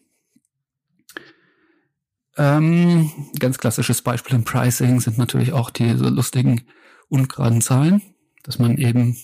Ähm, 2.39 3.11
ganz 3.39 3.59
klassisches 3.59 4.03
Beispiel 4.03 4.37
im 4.37 4.45
Pricing 4.45 5.01
sind 5.01 5.19
natürlich 5.19 5.53
auch 5.53 5.71
diese 5.71 6.09
lustigen 6.09 6.63
ungeraden 7.09 7.61
Zahlen, 7.61 8.03
dass 8.45 8.59
man 8.59 8.77
eben 8.79 9.17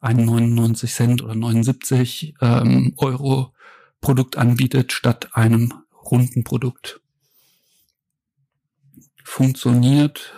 ein 0.00 0.24
99 0.24 0.92
Cent 0.92 1.22
oder 1.22 1.34
79 1.34 2.34
ähm, 2.40 2.94
Euro 2.96 3.52
Produkt 4.00 4.36
anbietet 4.36 4.92
statt 4.92 5.30
einem 5.32 5.72
runden 6.10 6.44
Produkt. 6.44 7.00
Funktioniert 9.24 10.32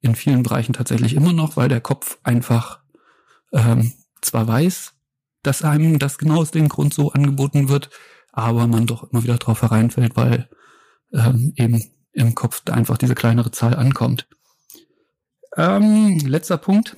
in 0.00 0.14
vielen 0.14 0.42
Bereichen 0.42 0.72
tatsächlich 0.72 1.14
immer 1.14 1.32
noch, 1.32 1.56
weil 1.56 1.68
der 1.68 1.80
Kopf 1.80 2.18
einfach 2.22 2.80
ähm, 3.52 3.92
zwar 4.20 4.46
weiß, 4.46 4.94
dass 5.42 5.62
einem 5.62 5.98
das 5.98 6.18
genau 6.18 6.40
aus 6.40 6.50
dem 6.50 6.68
Grund 6.68 6.94
so 6.94 7.12
angeboten 7.12 7.68
wird, 7.68 7.90
aber 8.32 8.66
man 8.66 8.86
doch 8.86 9.10
immer 9.10 9.22
wieder 9.22 9.38
drauf 9.38 9.62
hereinfällt, 9.62 10.16
weil 10.16 10.48
ähm, 11.12 11.52
eben 11.56 11.82
im 12.12 12.34
Kopf 12.34 12.62
einfach 12.70 12.98
diese 12.98 13.14
kleinere 13.14 13.50
Zahl 13.50 13.74
ankommt. 13.74 14.28
Ähm, 15.56 16.18
letzter 16.18 16.58
Punkt. 16.58 16.96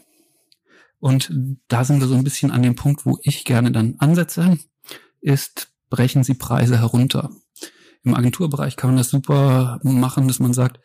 Und 1.00 1.32
da 1.68 1.84
sind 1.84 2.00
wir 2.00 2.08
so 2.08 2.14
ein 2.14 2.24
bisschen 2.24 2.50
an 2.50 2.62
dem 2.62 2.74
Punkt, 2.74 3.06
wo 3.06 3.18
ich 3.22 3.44
gerne 3.44 3.70
dann 3.70 3.96
ansetze, 3.98 4.58
ist, 5.20 5.72
brechen 5.90 6.24
Sie 6.24 6.34
Preise 6.34 6.78
herunter. 6.78 7.30
Im 8.02 8.14
Agenturbereich 8.14 8.76
kann 8.76 8.90
man 8.90 8.96
das 8.98 9.10
super 9.10 9.80
machen, 9.82 10.28
dass 10.28 10.38
man 10.38 10.52
sagt, 10.52 10.80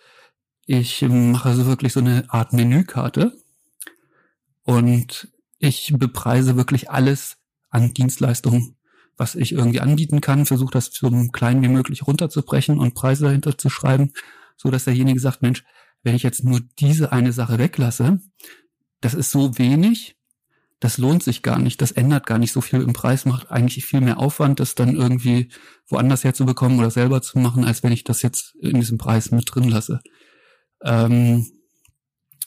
ich 0.65 1.01
mache 1.01 1.55
so 1.55 1.65
wirklich 1.65 1.93
so 1.93 2.00
eine 2.00 2.25
Art 2.29 2.53
Menükarte 2.53 3.34
und 4.63 5.27
ich 5.60 5.93
bepreise 5.98 6.55
wirklich 6.55 6.89
alles 6.89 7.38
an 7.70 7.93
Dienstleistungen, 7.93 8.75
was 9.17 9.36
ich 9.36 9.51
irgendwie 9.51 9.82
anbieten 9.82 10.22
kann, 10.22 10.46
versuche 10.46 10.72
das 10.72 10.91
so 10.93 11.10
klein 11.29 11.62
wie 11.62 11.67
möglich 11.67 12.08
runterzubrechen 12.08 12.79
und 12.79 12.96
Preise 12.96 13.25
dahinter 13.25 13.58
zu 13.58 13.70
schreiben, 13.70 14.13
so 14.58 14.72
dass 14.72 14.86
derjenige 14.86 15.20
sagt, 15.20 15.41
Mensch, 15.41 15.63
wenn 16.01 16.15
ich 16.15 16.24
jetzt 16.24 16.43
nur 16.43 16.62
diese 16.79 17.12
eine 17.12 17.32
Sache 17.32 17.58
weglasse, 17.58 18.20
das 19.03 19.13
ist 19.13 19.31
so 19.31 19.57
wenig, 19.57 20.15
das 20.79 20.98
lohnt 20.98 21.24
sich 21.24 21.43
gar 21.43 21.60
nicht, 21.60 21.81
das 21.81 21.91
ändert 21.91 22.25
gar 22.25 22.39
nicht 22.39 22.53
so 22.53 22.62
viel 22.62 22.81
im 22.81 22.93
Preis, 22.93 23.25
macht 23.25 23.51
eigentlich 23.51 23.86
viel 23.86 24.00
mehr 24.00 24.17
Aufwand, 24.17 24.62
das 24.62 24.75
dann 24.75 24.95
irgendwie 24.95 25.50
woanders 25.88 26.24
herzubekommen 26.24 26.79
oder 26.79 26.89
selber 26.89 27.22
zu 27.22 27.38
machen, 27.38 27.65
als 27.65 27.83
wenn 27.83 27.91
ich 27.91 28.05
das 28.05 28.22
jetzt 28.22 28.55
in 28.55 28.79
diesem 28.79 28.98
Preis 28.98 29.31
mit 29.31 29.53
drin 29.53 29.69
lasse. 29.69 30.00
Ähm, 30.81 31.48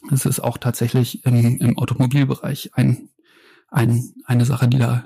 das 0.08 0.24
ist 0.24 0.40
auch 0.40 0.56
tatsächlich 0.56 1.24
im, 1.26 1.58
im 1.58 1.78
Automobilbereich 1.78 2.70
ein, 2.74 3.10
ein, 3.68 4.14
eine 4.24 4.46
Sache, 4.46 4.68
die 4.68 4.78
da 4.78 5.04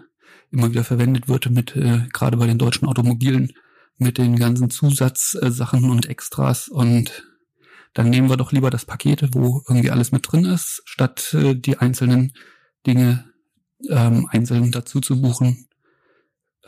immer 0.53 0.71
wieder 0.71 0.85
verwendet 0.85 1.29
wird 1.29 1.51
mit, 1.51 1.75
äh, 1.75 2.07
gerade 2.13 2.37
bei 2.37 2.47
den 2.47 2.59
deutschen 2.59 2.87
Automobilen, 2.87 3.53
mit 3.97 4.19
den 4.19 4.37
ganzen 4.37 4.71
Zusatzsachen 4.71 5.91
und 5.91 6.07
Extras 6.07 6.69
und 6.69 7.30
dann 7.95 8.11
nehmen 8.11 8.29
wir 8.29 8.37
doch 8.37 8.53
lieber 8.53 8.71
das 8.71 8.85
Paket, 8.85 9.35
wo 9.35 9.63
irgendwie 9.69 9.91
alles 9.91 10.13
mit 10.13 10.31
drin 10.31 10.45
ist, 10.45 10.83
statt 10.85 11.35
äh, 11.35 11.55
die 11.55 11.79
einzelnen 11.79 12.33
Dinge 12.87 13.25
ähm, 13.89 14.29
einzeln 14.31 14.71
dazu 14.71 15.01
zu 15.01 15.21
buchen. 15.21 15.69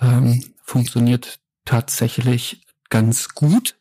Ähm, 0.01 0.43
funktioniert 0.65 1.41
tatsächlich 1.65 2.67
ganz 2.91 3.31
gut. 3.31 3.77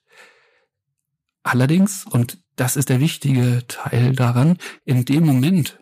Allerdings, 1.44 2.06
und 2.06 2.40
das 2.56 2.76
ist 2.76 2.90
der 2.90 3.00
wichtige 3.00 3.64
Teil 3.68 4.16
daran, 4.16 4.58
in 4.86 5.06
dem 5.06 5.26
Moment, 5.26 5.80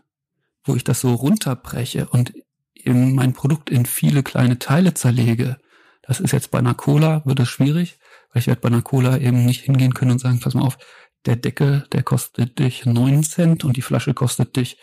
wo 0.63 0.75
ich 0.75 0.83
das 0.83 1.01
so 1.01 1.13
runterbreche 1.13 2.07
und 2.07 2.33
eben 2.75 3.13
mein 3.15 3.33
Produkt 3.33 3.69
in 3.69 3.85
viele 3.85 4.23
kleine 4.23 4.59
Teile 4.59 4.93
zerlege. 4.93 5.57
Das 6.01 6.19
ist 6.19 6.31
jetzt 6.31 6.51
bei 6.51 6.59
einer 6.59 6.73
Cola, 6.73 7.21
wird 7.25 7.39
das 7.39 7.49
schwierig, 7.49 7.99
weil 8.31 8.39
ich 8.41 8.47
werde 8.47 8.61
bei 8.61 8.69
einer 8.69 8.81
Cola 8.81 9.17
eben 9.17 9.45
nicht 9.45 9.63
hingehen 9.63 9.93
können 9.93 10.11
und 10.11 10.19
sagen, 10.19 10.39
pass 10.39 10.53
mal 10.53 10.63
auf, 10.63 10.77
der 11.25 11.35
Deckel, 11.35 11.85
der 11.91 12.03
kostet 12.03 12.59
dich 12.59 12.85
neun 12.85 13.23
Cent 13.23 13.63
und 13.63 13.77
die 13.77 13.81
Flasche 13.81 14.13
kostet 14.13 14.55
dich 14.55 14.77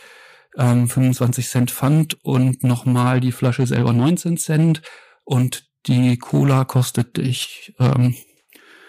ähm, 0.56 0.88
25 0.88 1.48
Cent 1.48 1.70
Pfand 1.70 2.22
und 2.22 2.62
nochmal 2.62 3.20
die 3.20 3.32
Flasche 3.32 3.66
selber 3.66 3.92
19 3.92 4.36
Cent 4.36 4.82
und 5.24 5.68
die 5.86 6.18
Cola 6.18 6.64
kostet 6.64 7.16
dich 7.16 7.74
ähm, 7.78 8.16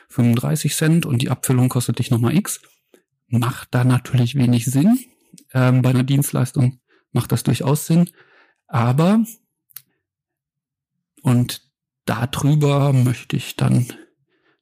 35 0.10 0.76
Cent 0.76 1.06
und 1.06 1.22
die 1.22 1.30
Abfüllung 1.30 1.70
kostet 1.70 2.00
dich 2.00 2.12
nochmal 2.12 2.36
X. 2.36 2.62
Macht 3.28 3.70
da 3.72 3.84
natürlich 3.84 4.36
wenig 4.36 4.66
Sinn. 4.66 5.00
Ähm, 5.54 5.82
bei 5.82 5.90
einer 5.92 6.04
Dienstleistung 6.04 6.80
macht 7.12 7.32
das 7.32 7.44
durchaus 7.44 7.86
Sinn. 7.86 8.10
Aber, 8.68 9.24
und 11.22 11.62
darüber 12.06 12.94
möchte 12.94 13.38
ich 13.38 13.56
dann 13.56 13.88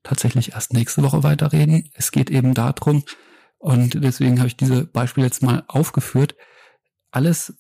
tatsächlich 0.06 0.54
erst 0.54 0.72
nächste 0.72 1.04
Woche 1.04 1.24
weiterreden. 1.24 1.90
Es 1.94 2.12
geht 2.12 2.30
eben 2.30 2.54
darum, 2.54 3.04
Und 3.58 4.04
deswegen 4.04 4.38
habe 4.40 4.48
ich 4.48 4.58
diese 4.58 4.86
Beispiele 4.86 5.26
jetzt 5.26 5.42
mal 5.42 5.64
aufgeführt. 5.68 6.36
Alles, 7.12 7.58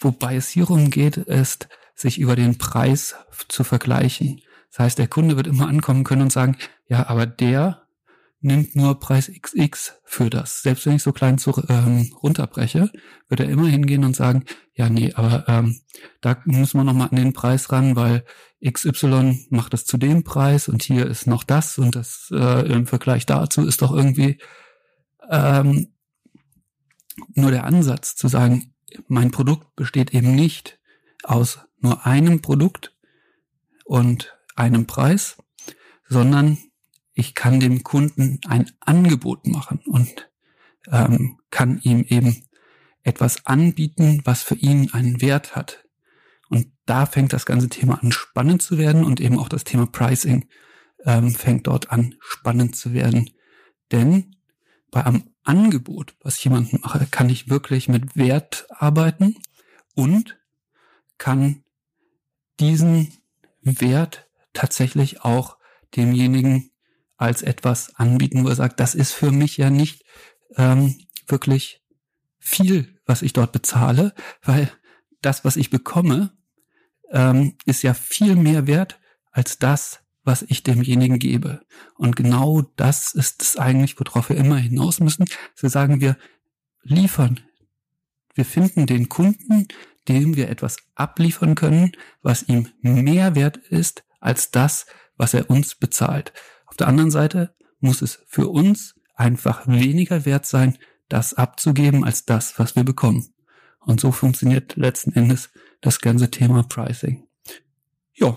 wobei 0.00 0.36
es 0.36 0.48
hierum 0.48 0.90
geht, 0.90 1.16
ist, 1.16 1.68
sich 1.94 2.18
über 2.18 2.34
den 2.34 2.58
Preis 2.58 3.14
zu 3.48 3.62
vergleichen. 3.62 4.40
Das 4.70 4.78
heißt, 4.80 4.98
der 4.98 5.08
Kunde 5.08 5.36
wird 5.36 5.46
immer 5.46 5.68
ankommen 5.68 6.04
können 6.04 6.22
und 6.22 6.32
sagen, 6.32 6.56
ja, 6.88 7.08
aber 7.08 7.26
der 7.26 7.87
nimmt 8.40 8.76
nur 8.76 9.00
Preis 9.00 9.30
XX 9.30 9.94
für 10.04 10.30
das. 10.30 10.62
Selbst 10.62 10.86
wenn 10.86 10.96
ich 10.96 11.02
so 11.02 11.12
klein 11.12 11.38
zu, 11.38 11.52
ähm, 11.68 12.12
runterbreche, 12.22 12.90
wird 13.28 13.40
er 13.40 13.48
immer 13.48 13.66
hingehen 13.66 14.04
und 14.04 14.14
sagen, 14.14 14.44
ja, 14.74 14.88
nee, 14.88 15.12
aber 15.14 15.44
ähm, 15.48 15.80
da 16.20 16.40
müssen 16.44 16.78
wir 16.78 16.84
nochmal 16.84 17.08
an 17.10 17.16
den 17.16 17.32
Preis 17.32 17.72
ran, 17.72 17.96
weil 17.96 18.24
XY 18.64 19.46
macht 19.50 19.74
es 19.74 19.84
zu 19.84 19.98
dem 19.98 20.24
Preis 20.24 20.68
und 20.68 20.82
hier 20.82 21.06
ist 21.06 21.26
noch 21.26 21.42
das 21.42 21.78
und 21.78 21.96
das 21.96 22.28
äh, 22.32 22.72
im 22.72 22.86
Vergleich 22.86 23.26
dazu 23.26 23.66
ist 23.66 23.82
doch 23.82 23.92
irgendwie 23.92 24.38
ähm, 25.30 25.94
nur 27.34 27.50
der 27.50 27.64
Ansatz 27.64 28.14
zu 28.14 28.28
sagen, 28.28 28.74
mein 29.08 29.30
Produkt 29.30 29.74
besteht 29.74 30.14
eben 30.14 30.34
nicht 30.34 30.78
aus 31.24 31.60
nur 31.80 32.06
einem 32.06 32.40
Produkt 32.40 32.94
und 33.84 34.36
einem 34.54 34.86
Preis, 34.86 35.36
sondern 36.08 36.58
ich 37.18 37.34
kann 37.34 37.58
dem 37.58 37.82
Kunden 37.82 38.38
ein 38.46 38.70
Angebot 38.78 39.48
machen 39.48 39.80
und 39.86 40.30
ähm, 40.88 41.40
kann 41.50 41.80
ihm 41.82 42.04
eben 42.08 42.44
etwas 43.02 43.44
anbieten, 43.44 44.20
was 44.24 44.44
für 44.44 44.54
ihn 44.54 44.92
einen 44.92 45.20
Wert 45.20 45.56
hat. 45.56 45.84
Und 46.48 46.70
da 46.86 47.06
fängt 47.06 47.32
das 47.32 47.44
ganze 47.44 47.68
Thema 47.68 48.00
an 48.00 48.12
spannend 48.12 48.62
zu 48.62 48.78
werden 48.78 49.02
und 49.02 49.20
eben 49.20 49.36
auch 49.36 49.48
das 49.48 49.64
Thema 49.64 49.86
Pricing 49.86 50.46
ähm, 51.04 51.32
fängt 51.32 51.66
dort 51.66 51.90
an 51.90 52.14
spannend 52.20 52.76
zu 52.76 52.92
werden. 52.92 53.30
Denn 53.90 54.36
bei 54.92 55.04
einem 55.04 55.24
Angebot, 55.42 56.14
was 56.22 56.36
ich 56.36 56.44
jemandem 56.44 56.82
mache, 56.82 57.04
kann 57.10 57.28
ich 57.30 57.50
wirklich 57.50 57.88
mit 57.88 58.14
Wert 58.14 58.68
arbeiten 58.70 59.34
und 59.96 60.38
kann 61.18 61.64
diesen 62.60 63.12
Wert 63.62 64.28
tatsächlich 64.52 65.22
auch 65.22 65.56
demjenigen 65.96 66.70
als 67.18 67.42
etwas 67.42 67.94
anbieten, 67.96 68.44
wo 68.44 68.48
er 68.48 68.54
sagt, 68.54 68.80
das 68.80 68.94
ist 68.94 69.12
für 69.12 69.30
mich 69.30 69.58
ja 69.58 69.68
nicht 69.68 70.04
ähm, 70.56 70.96
wirklich 71.26 71.82
viel, 72.38 72.98
was 73.04 73.22
ich 73.22 73.34
dort 73.34 73.52
bezahle, 73.52 74.14
weil 74.42 74.70
das, 75.20 75.44
was 75.44 75.56
ich 75.56 75.68
bekomme, 75.68 76.32
ähm, 77.10 77.56
ist 77.66 77.82
ja 77.82 77.92
viel 77.92 78.36
mehr 78.36 78.66
wert 78.66 79.00
als 79.32 79.58
das, 79.58 80.00
was 80.24 80.42
ich 80.42 80.62
demjenigen 80.62 81.18
gebe. 81.18 81.60
Und 81.96 82.14
genau 82.14 82.62
das 82.76 83.14
ist 83.14 83.42
es 83.42 83.56
eigentlich, 83.56 83.98
worauf 83.98 84.28
wir 84.28 84.36
immer 84.36 84.56
hinaus 84.56 85.00
müssen. 85.00 85.24
So 85.54 85.68
sagen 85.68 86.00
wir, 86.00 86.16
liefern. 86.82 87.40
Wir 88.34 88.44
finden 88.44 88.86
den 88.86 89.08
Kunden, 89.08 89.66
dem 90.06 90.36
wir 90.36 90.48
etwas 90.48 90.76
abliefern 90.94 91.54
können, 91.54 91.92
was 92.22 92.44
ihm 92.44 92.68
mehr 92.80 93.34
wert 93.34 93.56
ist 93.56 94.04
als 94.20 94.50
das, 94.50 94.86
was 95.16 95.34
er 95.34 95.50
uns 95.50 95.74
bezahlt. 95.74 96.32
Auf 96.68 96.76
der 96.76 96.88
anderen 96.88 97.10
Seite 97.10 97.54
muss 97.80 98.02
es 98.02 98.20
für 98.26 98.48
uns 98.48 98.94
einfach 99.14 99.66
weniger 99.66 100.24
wert 100.24 100.46
sein, 100.46 100.78
das 101.08 101.34
abzugeben, 101.34 102.04
als 102.04 102.24
das, 102.24 102.58
was 102.58 102.76
wir 102.76 102.84
bekommen. 102.84 103.32
Und 103.80 104.00
so 104.00 104.12
funktioniert 104.12 104.76
letzten 104.76 105.12
Endes 105.12 105.50
das 105.80 106.00
ganze 106.00 106.30
Thema 106.30 106.62
Pricing. 106.62 107.26
Ja, 108.14 108.36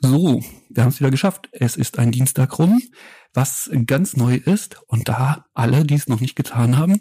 so, 0.00 0.42
wir 0.68 0.82
haben 0.82 0.90
es 0.90 1.00
wieder 1.00 1.10
geschafft. 1.10 1.48
Es 1.52 1.76
ist 1.76 1.98
ein 1.98 2.12
Dienstag 2.12 2.58
rum, 2.58 2.82
was 3.32 3.70
ganz 3.86 4.16
neu 4.16 4.34
ist. 4.36 4.80
Und 4.86 5.08
da 5.08 5.46
alle, 5.54 5.84
die 5.84 5.94
es 5.94 6.08
noch 6.08 6.20
nicht 6.20 6.36
getan 6.36 6.76
haben, 6.76 7.00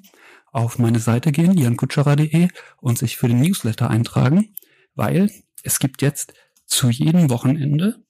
auf 0.52 0.80
meine 0.80 1.00
Seite 1.00 1.32
gehen, 1.32 1.58
jankutscherer.de 1.58 2.50
und 2.78 2.98
sich 2.98 3.18
für 3.18 3.28
den 3.28 3.42
Newsletter 3.42 3.90
eintragen, 3.90 4.54
weil 4.96 5.32
es 5.64 5.80
gibt 5.80 6.02
jetzt 6.02 6.34
zu 6.66 6.90
jedem 6.90 7.30
Wochenende 7.30 8.04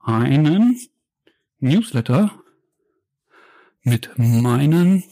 einen 0.00 0.78
Newsletter 1.60 2.32
mit 3.82 4.10
meinen 4.16 5.04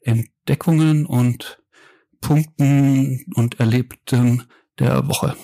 Entdeckungen 0.00 1.06
und 1.06 1.62
Punkten 2.20 3.24
und 3.34 3.60
Erlebtem 3.60 4.44
der 4.78 5.08
Woche. 5.08 5.36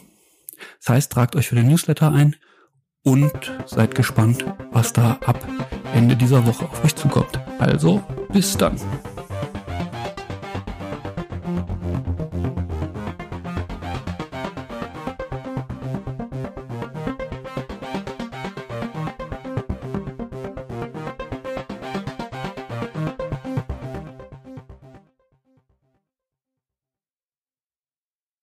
Das 0.78 0.88
heißt, 0.88 1.12
tragt 1.12 1.36
euch 1.36 1.48
für 1.48 1.54
den 1.54 1.68
Newsletter 1.68 2.12
ein 2.12 2.36
und 3.02 3.52
seid 3.66 3.94
gespannt, 3.94 4.44
was 4.70 4.92
da 4.92 5.12
ab 5.24 5.46
Ende 5.94 6.16
dieser 6.16 6.46
Woche 6.46 6.66
auf 6.66 6.84
euch 6.84 6.94
zukommt. 6.94 7.38
Also, 7.58 8.02
bis 8.32 8.56
dann. 8.56 8.80